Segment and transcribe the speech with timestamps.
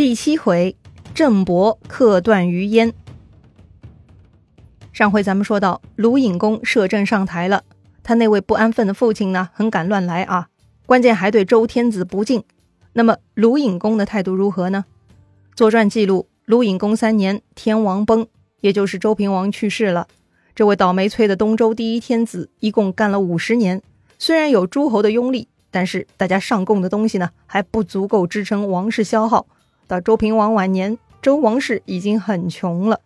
[0.00, 0.74] 第七回，
[1.14, 2.94] 郑伯克段于鄢。
[4.94, 7.64] 上回咱们说到，鲁隐公摄政上台了，
[8.02, 10.48] 他那位不安分的父亲呢，很敢乱来啊，
[10.86, 12.42] 关键还对周天子不敬。
[12.94, 14.86] 那么鲁隐公的态度如何呢？
[15.54, 18.26] 《左传》记录，鲁隐公三年，天王崩，
[18.62, 20.08] 也就是周平王去世了。
[20.54, 23.82] 这位倒霉催的东周第一天子，一共干了五十年，
[24.18, 29.46] 虽然有诸侯的拥立，但是大家上贡的东西呢，还不足够支撑王室消耗。
[29.90, 33.00] 到周平王晚年，周王室已经很穷了。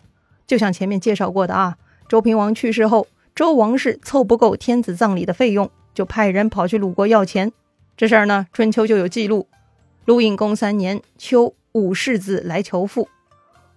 [0.46, 1.78] 就像前面介绍过的啊，
[2.10, 7.50] 周平王去世后，周王室凑不够天子葬礼的费用，就派人跑去鲁国要钱。
[7.96, 9.48] 这事儿呢，春秋就有记录。
[10.04, 13.08] 鲁隐公三年秋，武士子来求父。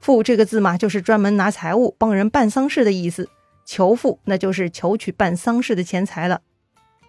[0.02, 3.30] 父这个字嘛，就是专门拿财物帮人办丧事的意思。
[3.64, 6.42] 求父，那就是求取办丧事的钱财了。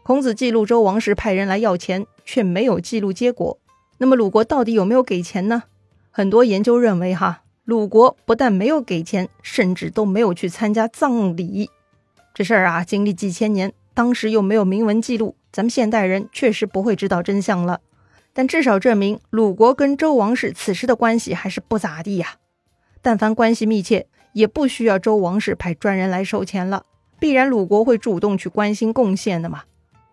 [0.05, 3.58] 孔子记录周王室派人来要钱，却没有记录结果。
[3.98, 5.64] 那么鲁国到底有没有给钱呢？
[6.18, 11.70] 很多研究认为，哈，鲁国不但没有给钱，甚至都没有去参加葬礼。
[12.34, 17.78] 这事儿啊，经历几千年，当时又没有明文记录，咱们现代人确实不会知道真相了。
[18.33, 22.34] 但至少证明鲁国跟周王室此时的关系还是不咋地呀。
[23.00, 26.83] 但凡关系密切，也不需要周王室派专人来收钱了，
[27.20, 29.62] 必然鲁国会主动去关心贡献的嘛。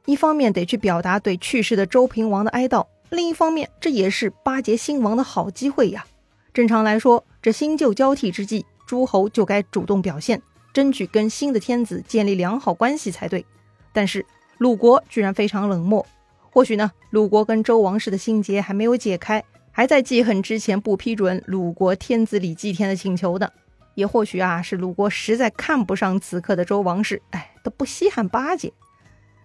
[0.05, 2.85] 一方面得去表达对去世的周平王的哀悼。
[3.09, 6.05] 另一方面，这也是巴结新王的好机会呀。
[6.53, 10.41] 正常来说，这新旧交替之际，诸侯就该主动表现，
[10.73, 13.45] 争取跟新的天子建立良好关系才对。
[13.93, 14.25] 但是
[14.57, 16.05] 鲁国居然非常冷漠。
[16.49, 23.49] 或许呢，鲁国跟周王室的心结还没有解开，还在记恨之前不批准鲁国天子李祭天的请求呢。
[23.95, 28.73] 也或许啊，是鲁国实在看不上此刻的周王室，哎，都不稀罕巴结。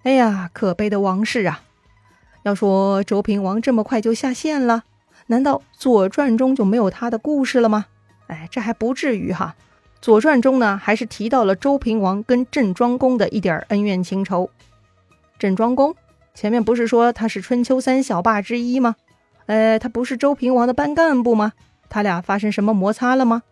[0.02, 1.62] 哎呀，可悲的王室啊！
[2.42, 4.84] 要说周平王这么快就下线了，
[5.26, 7.86] 难道《左传》中就没有他的故事了吗？
[8.28, 9.54] 哎，这还不至于哈，
[10.00, 14.48] 《左传》中呢还是提到了周平王跟郑庄公的一点恩怨情仇。
[15.38, 15.94] 郑庄公
[16.34, 18.96] 前面不是说他是春秋三小霸之一吗？
[19.46, 21.52] 呃，他不是周平王的班干部吗？
[21.88, 23.42] 他俩发生什么摩擦了吗？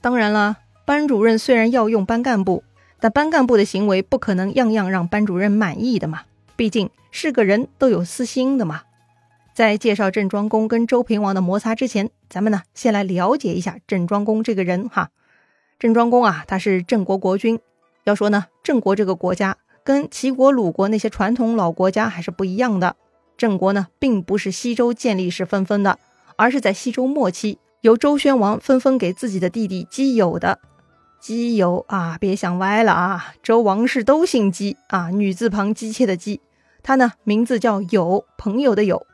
[0.00, 2.64] 当然了，班主任虽然要用班干部，
[2.98, 6.22] 但班干部的行为不可能样样让班主任满意的嘛。
[6.58, 8.82] 毕竟是个人都有私心的嘛。
[9.54, 15.10] 在介绍郑庄公跟周平王的摩擦之前，咱们呢先来了解一下郑庄公这个人哈。
[15.78, 17.60] 郑庄公啊，他是郑国国君。
[18.02, 22.96] 要说呢，郑国这个国家跟齐国、鲁国那些传统老国家还是不一样的。
[23.36, 26.00] 郑国呢，并不是西周建立时分封的，
[26.34, 30.58] 而是在西周末期由周宣王分封给自己的弟弟姬友的。
[31.20, 33.34] 姬友啊，别想歪了啊！
[33.42, 36.40] 周王室都姓姬啊，女字旁姬妾的姬。
[36.88, 39.06] 他呢，名字叫友，朋友的友。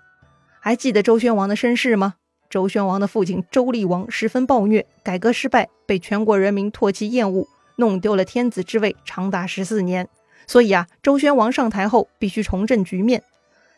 [0.61, 2.15] 还记得周宣王的身世吗？
[2.49, 10.09] 周宣王的父亲周厉王十分暴虐，改革失败，被全国人民唾弃厌恶，弄丢了天子之位，长达十四年。
[10.47, 13.25] 所以啊，周宣王上台后必须重振局面。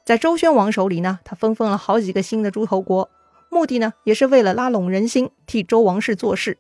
[0.05, 3.09] 在周宣王手里呢，他分封了好几个新的诸侯国，
[3.49, 6.59] 目的呢，也是为了拉拢人心，替周王室做事。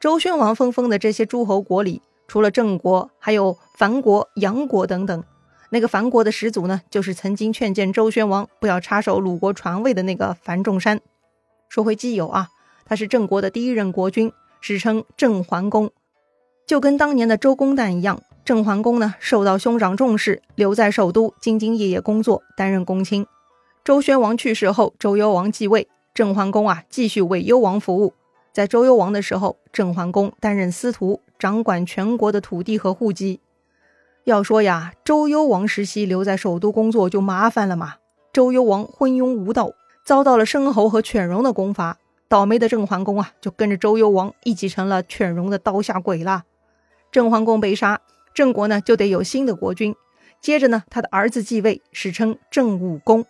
[0.00, 5.22] 周宣王分封的这些诸侯国里，除了郑国，还有樊国、杨国等等。
[5.70, 11.00] 那个樊国的始祖呢，就是曾经劝谏周宣王不要插手鲁国传位的那个樊仲山。
[11.68, 12.48] 说回基友啊，
[12.84, 15.90] 他是郑国的第一任国君，史称郑桓公。
[16.66, 23.26] 就跟当年的周公旦一样，郑桓公呢受到兄长重视，留在首都兢兢业业工作，担任公卿。
[23.84, 28.14] 周宣王去世后，周幽王继位，郑桓公啊继续为幽王服务。
[28.52, 33.40] 在周幽王的时候，郑桓公担任司徒，掌管全国的土地和户籍。
[34.26, 37.94] 要说呀，周幽王时期留在首都工作就麻烦了嘛。
[38.32, 39.70] 周幽王昏庸无道，
[40.04, 46.42] 遭到了申侯和犬戎的攻伐，倒霉的郑桓公啊，就跟着周幽王一起成了犬戎的刀下鬼了。
[47.12, 48.00] 郑桓公被杀，
[48.34, 49.94] 郑国呢就得有新的国君。
[50.40, 53.24] 接着呢，他的儿子继位，史称郑武公。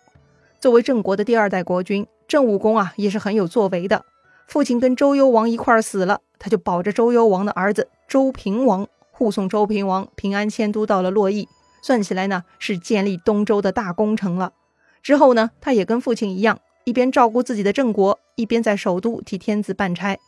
[0.59, 4.03] 作为郑国的第二代国君，郑武公啊也是很有作为的。
[4.47, 8.87] 父亲跟周幽王一块儿死了，他就保着周幽王的儿子周平王。
[9.17, 11.49] 护送周平王平安迁都到了洛邑，
[11.81, 14.53] 算起来呢是建立东周的大工程了。
[15.01, 20.19] 之后呢，他也跟父亲一样，一边照顾自己的郑国，一边在首都替天子办差。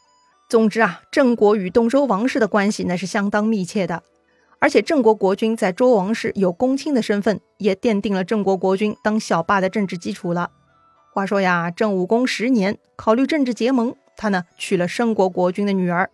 [0.50, 4.02] 总之啊，郑国与东周王室的关系那是相当密切的。
[4.58, 10.50] 而且郑国国君在周王室有公卿的身份，也奠定了郑国国君当小霸的政治基础了。
[11.14, 16.10] 话说呀，郑武公十年，考虑政治结盟，他呢娶了申国国君的女儿。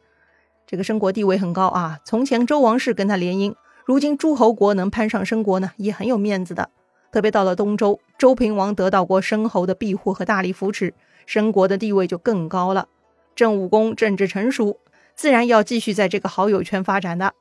[0.68, 3.54] 这个申国地位很高啊，从前周王室跟他联姻，
[3.86, 6.70] 如今诸侯国能攀上申国呢，也很有面子的。
[7.12, 10.94] 特别到了东周，周平王得到过申侯的庇护和大力扶持，
[11.26, 12.88] 申国的地位就更高了。
[13.36, 14.80] 郑武公政治成熟，
[15.14, 17.34] 自然要继续在这个好友圈发展的。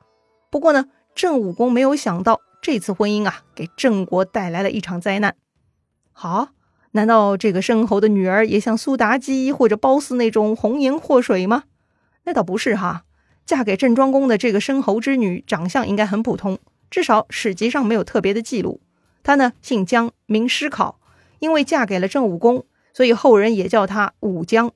[0.51, 0.85] 不过呢，
[1.15, 5.35] 郑武公没有想到这次婚姻啊，给郑国带来了一场灾难。
[6.11, 6.49] 好，
[6.91, 11.63] 难道这个申侯的女儿也像苏妲己或者褒姒那种红颜祸水吗？
[12.23, 13.04] 那倒不是哈，
[13.45, 16.57] 嫁给郑庄公的这个申侯之女，长相应该很普通，
[16.89, 18.81] 至少史籍上没有特别的记录。
[19.21, 20.99] 她呢姓姜，名师考，
[21.39, 24.71] 因为嫁给了郑武公，所以后人也叫她武姜。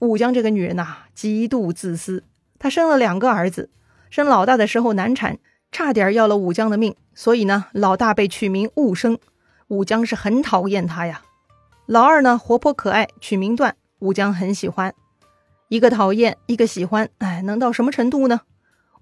[0.00, 2.24] 武姜这个女人呐，极度自私。
[2.58, 3.70] 她生了两个儿子，
[4.10, 5.38] 生老大的时候难产，
[5.70, 9.18] 差点要了武姜的命，所以呢，老大被取名武生。
[9.68, 11.22] 武姜是很讨厌他呀。
[11.86, 14.94] 老二呢活泼可爱，取名段，武姜很喜欢。
[15.72, 18.42] 一个讨厌，一个喜欢，哎，能到什么程度呢？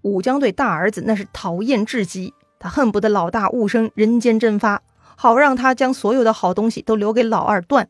[0.03, 2.33] 武将对大儿子那是讨厌至极。
[2.61, 4.81] 他恨不得老大物生人间蒸发，
[5.17, 7.89] 好让他将所有的好东西都留给老二段。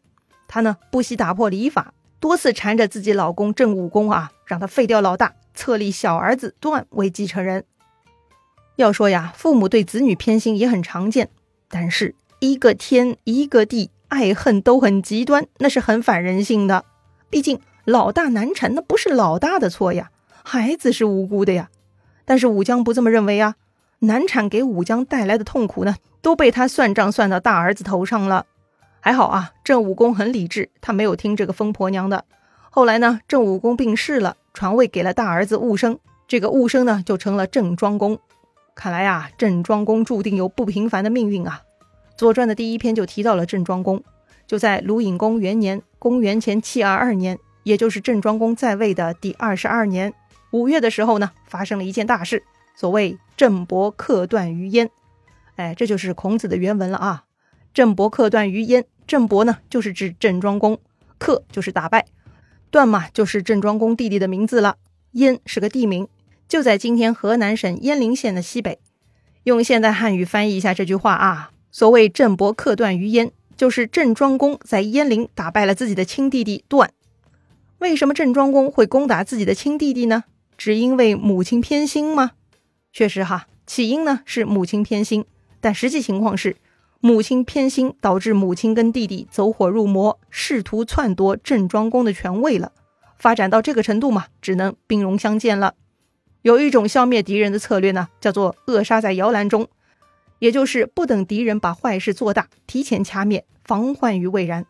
[0.49, 7.67] 他呢不惜打破礼法，多次缠着自己老公郑武公啊，让他废掉老大，册立小儿子段为继承人。
[8.77, 11.29] 要说呀，父母对子女偏心也很常见，
[11.69, 16.87] 但是一个天一个地，爱恨都很极端，那是很反人性的。
[17.29, 20.11] 毕竟老大难产，那不是老大的错呀，
[20.45, 21.71] 孩子是无辜的呀。
[22.25, 23.57] 但是武姜不这么认为啊。
[24.03, 28.47] 难产给武姜带来的痛苦呢，都被他算账算到大儿子头上了。
[28.99, 32.25] 还好啊，郑武公很理智，他没有听这个疯婆娘的。
[32.71, 38.19] 后来呢，郑武公病逝了，传位给了大儿子武生，这个武生呢就成了郑庄公。
[38.75, 41.61] 看来啊，郑庄公注定有不平凡的命运啊。
[42.19, 44.03] 《左传》的第一篇就提到了郑庄公，
[44.47, 50.13] 就在鲁隐公元年（公元前七二二年），也就是郑庄公在位的第二十二年
[50.51, 52.43] 五月的时候呢，发生了一件大事。
[52.75, 54.89] 所谓郑伯克段于鄢，
[55.57, 57.25] 哎，这就是孔子的原文了啊。
[57.75, 60.81] 郑伯克段于鄢，郑伯呢就是指郑庄公，
[61.19, 62.07] 克就是打败，
[62.71, 64.77] 段嘛就是郑庄公弟弟的名字了。
[65.13, 66.09] 鄢是个地名，
[66.49, 68.79] 就在今天河南省鄢陵县的西北。
[69.45, 76.91] 用现代汉语翻译一下这句话啊，所谓郑伯克段于鄢，就是郑庄公在鄢陵打败了自己的亲弟弟段。
[77.81, 80.25] 为什么郑庄公会攻打自己的亲弟弟呢？
[80.59, 82.33] 只因为母亲偏心吗？
[82.93, 85.25] 确实哈，起因呢是母亲偏心，
[85.63, 86.57] 但实际情况是
[87.01, 92.73] 母亲偏心导致母亲跟弟弟走火入魔，试图篡夺郑庄公的权位了。
[93.17, 95.75] 发展到这个程度嘛，只能兵戎相见了。
[96.43, 99.67] 有一种消灭敌人的策略呢，叫做扼杀在摇篮中，
[100.39, 104.67] 也就是不等敌人把坏事做大，提前掐灭，防患于未然。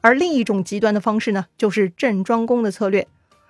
[0.00, 3.06] 而另一种极端的方式呢，就是郑庄公的策略，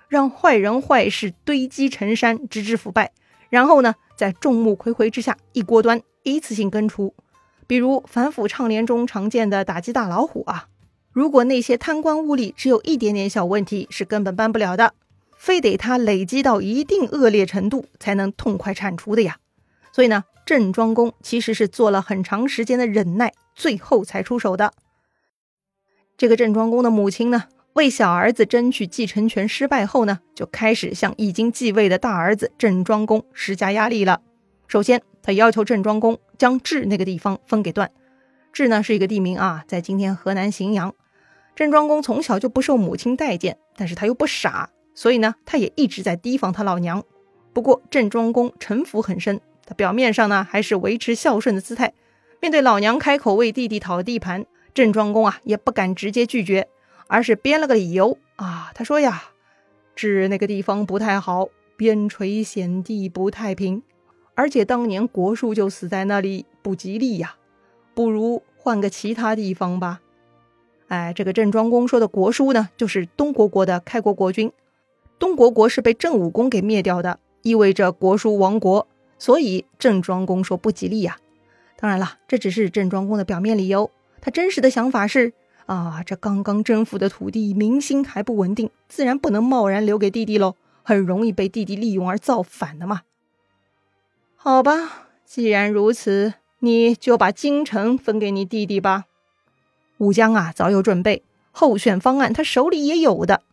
[0.07, 3.11] 让坏人坏事堆积成山，直至腐败。
[3.49, 7.13] 然后呢，在众目睽睽之下一锅端，一次性根除。
[7.67, 10.67] 比如反腐倡廉中常见的打击大老虎啊，
[11.13, 14.93] 如果那些贪官污吏只有一点点小问题，是根本办不了的，
[15.37, 19.37] 非得他累积到一定恶劣程度才能痛快铲除的呀。
[19.93, 24.73] 所以呢，郑庄公其实是做了很长时间的忍耐，最后才出手的。
[26.21, 27.45] 这个郑庄公的母亲呢？
[27.73, 34.21] 为小儿子争取继承权失败后呢，就开始向已经继位的大儿子郑庄公施加压力了。
[34.67, 37.89] 首先，他要求郑庄公将治那个地方分给段。
[38.53, 40.93] 治呢是一个地名啊，在今天河南荥阳。
[41.55, 47.03] 郑庄公从小就不受母亲待见，但是他又不傻，所以呢，他也一直在提防他老娘。
[47.51, 51.93] 不过，郑庄公城府很深，他表面上呢还是维持孝顺的姿态。
[52.39, 56.67] 面对老娘开口为弟弟讨地盘，郑庄公啊也不敢直接拒绝。
[57.07, 59.21] 而是编了个理由啊，他说呀，
[59.97, 63.83] 治那个地方不太好，边陲险地不太平，
[64.33, 67.35] 而且当年国叔就死在那里，不吉利呀，
[67.93, 69.99] 不如换个其他地方吧。
[70.87, 74.49] 哎，这个郑庄公说的国叔呢，就是东国国的开国国君，
[75.19, 78.87] 东国国是被郑武公给灭掉的，意味着国叔亡国，
[79.19, 81.17] 所以郑庄公说不吉利呀。
[81.77, 85.33] 当然了，这只是郑庄公的表面理由，他真实的想法是。
[85.67, 93.03] 啊，这刚刚征服的土地民心还不稳定，自然不能贸然留给弟弟喽，很容易被弟弟利用而造反的嘛。
[94.35, 99.05] 好吧，既然如此，你就把京城分给你弟弟吧。
[99.99, 103.43] 武姜啊，早有准备，候选方案他手里也有的。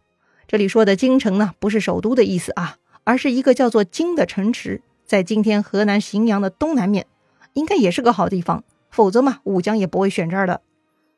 [0.49, 7.07] 这里说的京城呢，不是首都的意思啊，而是一个叫做京的城池，在今天河南荥阳的东南面，
[7.53, 10.61] 应该也是个好地方，否则嘛，武姜也不会选这儿的。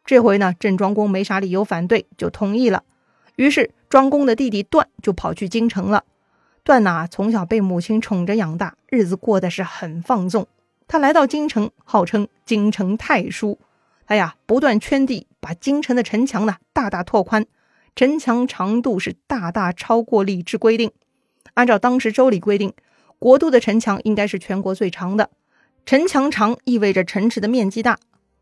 [0.05, 2.85] 这回呢，郑庄公没啥理由反对，就同意了。
[3.37, 6.05] 于是庄公的弟弟段就跑去京城了。
[6.63, 10.47] 段呐，从小被母亲宠着养大，日子过得是很放纵。
[10.89, 13.59] 他来到京城，号称京城太叔。
[14.07, 17.47] 哎呀，不断圈地，把京城的城墙呢大大拓宽，
[17.95, 20.91] 城墙长度是大大超过礼制规定。
[21.55, 22.73] 按照当时周礼规定，
[23.19, 25.31] 国都的城墙应该是全国最长的。
[25.91, 27.99] 城墙长意味着城池的面积大，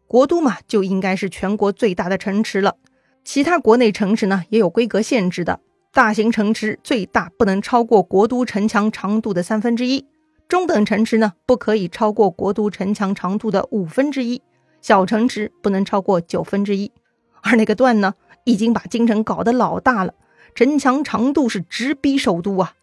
[0.06, 2.76] 国都嘛就应该是全国最大的城池了。
[3.24, 5.58] 其他国内城池呢也有规格限制的，
[5.90, 10.04] 大型城池最大不能超过国都城墙长度的三分之一，
[10.46, 14.42] 中等城池呢不可以超过国都城墙长度的五分之一，
[14.82, 16.92] 小城池不能超过九分之一。
[17.40, 18.12] 而那个段呢，
[18.44, 20.12] 已经把京城搞得老大了，
[20.54, 22.74] 城墙长度是直逼首都啊！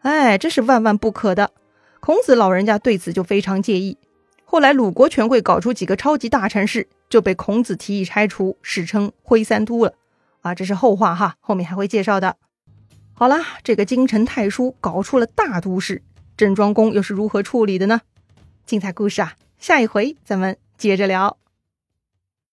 [0.00, 1.52] 哎，这是万万不可的。
[2.04, 3.96] 孔子老人家对此就非常介意。
[4.44, 9.94] 后来鲁国权贵搞出几个超级大城市，就被孔子提议拆除，史称徽三都了。
[10.40, 12.34] 啊，这是后话哈，后面还会介绍的。
[13.14, 16.02] 好啦，这个京城太叔搞出了大都市，
[16.36, 18.00] 郑庄公又是如何处理的呢？
[18.66, 21.36] 精彩故事啊，下一回咱们接着聊。